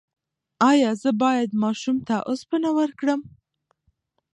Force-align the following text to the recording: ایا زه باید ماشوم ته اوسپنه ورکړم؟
ایا 0.69 0.91
زه 1.01 1.09
باید 1.21 1.49
ماشوم 1.63 1.97
ته 2.07 2.15
اوسپنه 2.29 2.69
ورکړم؟ 2.77 3.19